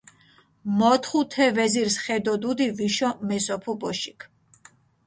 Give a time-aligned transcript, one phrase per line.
[0.77, 4.19] მოთხუ თე ვეზირს ხე დო დუდი ვიშო მესოფუ ბოშიქ.